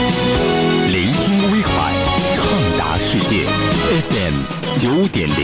[0.00, 1.92] 聆听威海，
[2.34, 2.38] 畅
[2.78, 3.44] 达世界。
[4.08, 4.34] FM
[4.80, 5.38] 九点零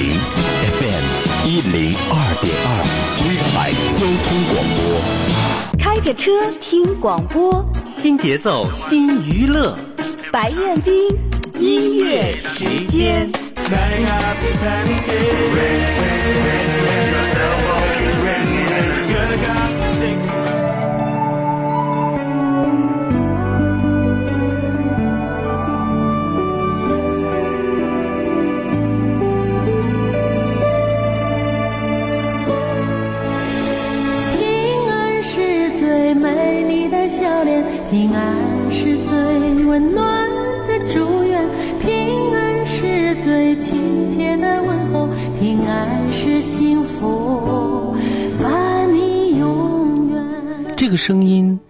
[0.78, 1.04] ，FM
[1.46, 2.68] 一零二点二，
[3.26, 3.54] 威海
[3.98, 4.78] 交通广播。
[5.78, 9.76] 开着车听广播，新节奏新娱乐，
[10.32, 11.14] 白彦斌
[11.58, 13.28] 音乐时间。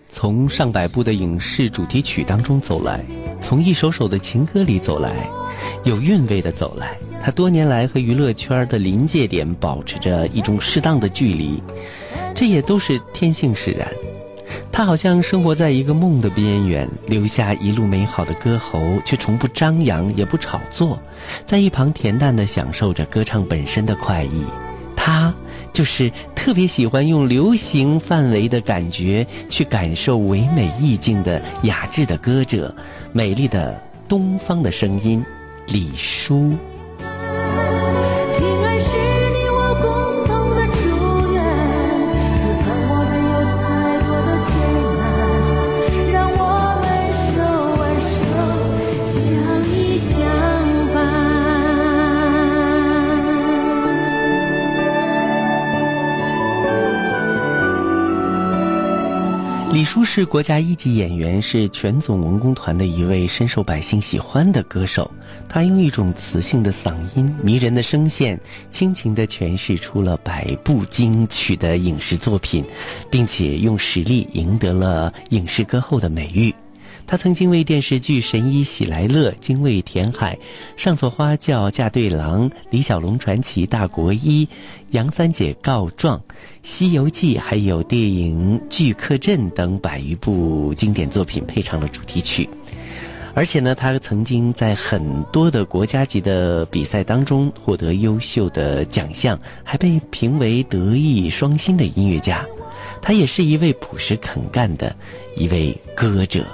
[0.09, 3.04] 从上百部的影视主题曲当中走来，
[3.41, 5.28] 从一首首的情歌里走来，
[5.84, 6.96] 有韵味的走来。
[7.20, 11.62] 他多年来和娱乐圈的临界点保持着一种适当的距离，
[12.35, 13.87] 这也都是天性使然。
[14.70, 20.98] 他好像生活在一个梦的边缘，留下一路美好的歌喉，却从不张扬，也不炒作，
[21.45, 24.45] 在一旁恬淡地享受着歌唱本身的快意。
[24.95, 25.35] 他
[25.77, 32.74] 就是特别喜欢用流行范围的感觉去感受唯美意境的雅致的歌者，
[33.13, 35.23] 美丽的东方的声音，
[35.66, 36.54] 李叔。
[59.72, 65.10] 李叔是国家一级演员，是全总文工团的一位深受百姓喜欢的歌手。
[65.48, 72.64] 他用一种磁性的嗓音、迷人的声线，倾情地诠释出了百部金曲的影视作品，
[73.10, 76.54] 并且用实力赢得了影视歌后的美誉。
[77.06, 80.34] 他曾经为电视剧《神医喜来乐》《精卫填海》
[80.76, 84.44] 《上错花轿嫁对郎》《李小龙传奇大国医》
[84.90, 86.18] 《杨三姐告状》
[86.64, 92.48] 《西游记》还有电影《巨客镇》等百余部经典作品配唱了主题曲。
[93.34, 102.44] 而且呢，他曾经在很多的国家级的比赛当中获得优秀的奖项，还被评为德艺双馨的音乐家。
[103.00, 104.96] 他也是一位朴实肯干的
[105.36, 106.44] 一位歌者。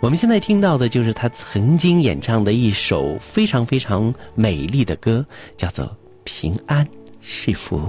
[0.00, 5.26] 我们现在听到的就是他曾经演唱的一首非常非常美丽的歌，
[5.56, 5.84] 叫做
[6.22, 6.86] 《平安
[7.20, 7.80] 是福》。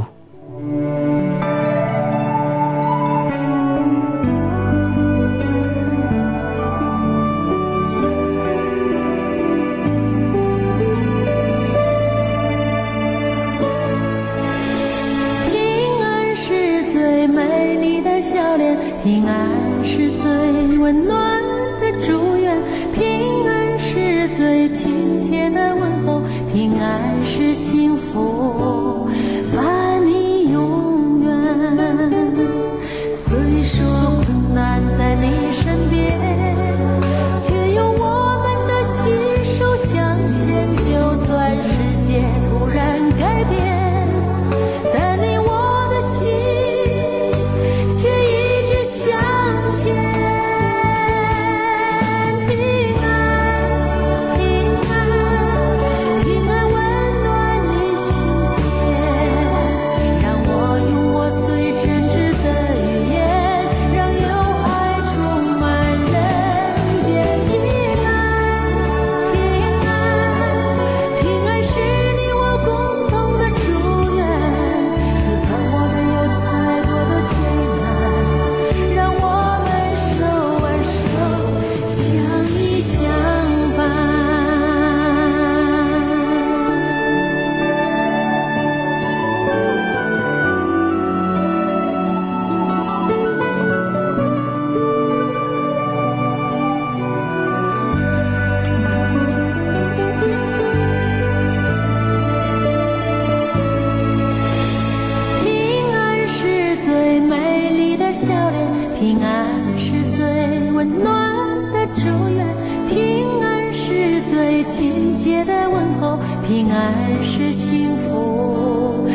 [115.21, 116.17] 切的问候，
[116.47, 119.05] 平安是幸福，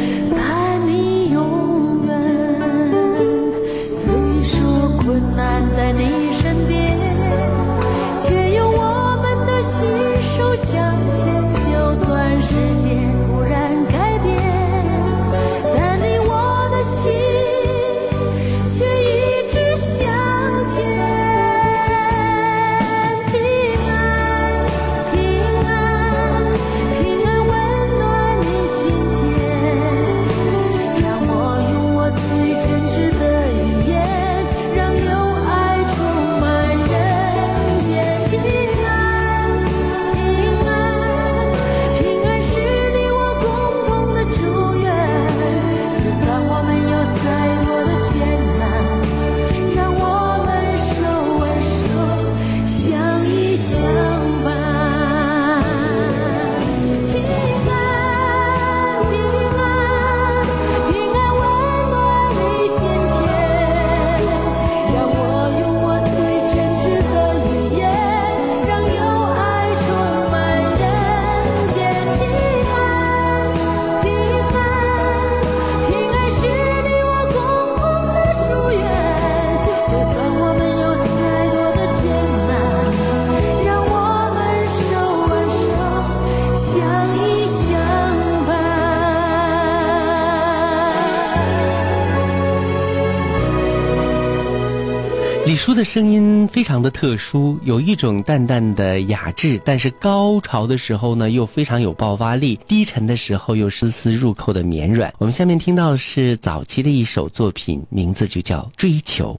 [95.54, 105.14] 李叔的声音非常的特殊，有一种淡淡的雅致，但是高潮的时候呢又非常有爆发力，低沉的时候又丝丝入扣的绵软。
[105.16, 109.38] 我们下面听到是早期的一首作品，名字就叫《追求》。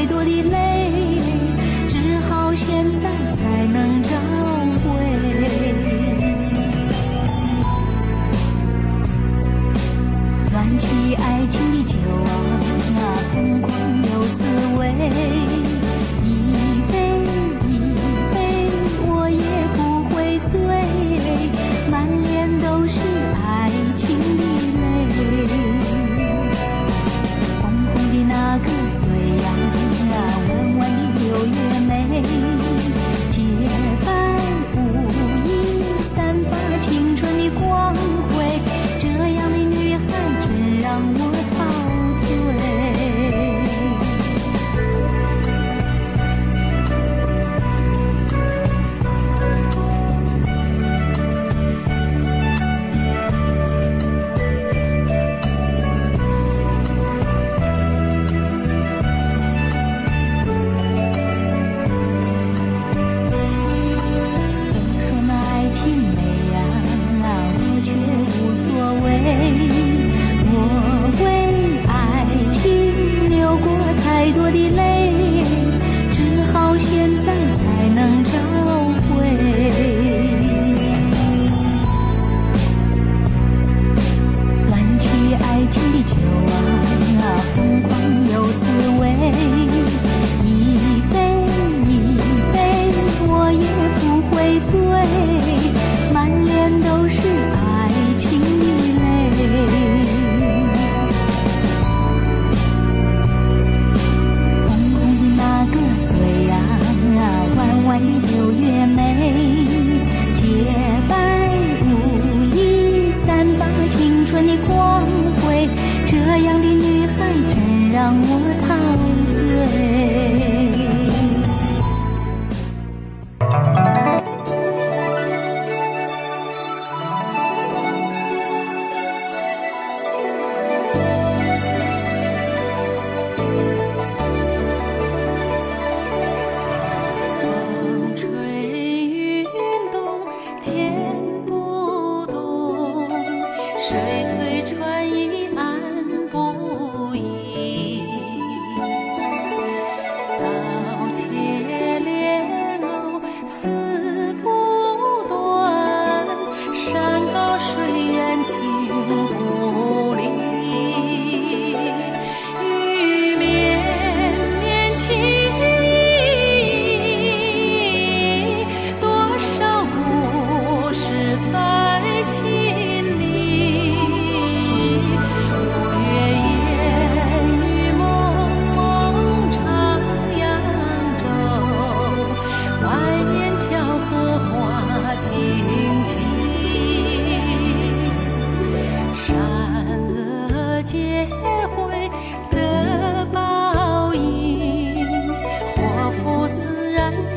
[0.00, 0.69] 太多的泪。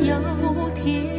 [0.01, 1.12] 有天。